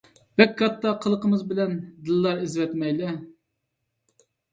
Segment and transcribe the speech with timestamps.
[0.41, 1.75] بەك كاتتا قىلقىلىمىز بىلەن
[2.07, 3.13] دىللار ئىزىۋەتمەيلى،